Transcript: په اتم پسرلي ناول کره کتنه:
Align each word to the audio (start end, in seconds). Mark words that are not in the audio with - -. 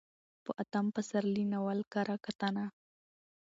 په 0.43 0.51
اتم 0.61 0.85
پسرلي 0.95 1.43
ناول 1.53 1.79
کره 1.93 2.15
کتنه: 2.25 2.65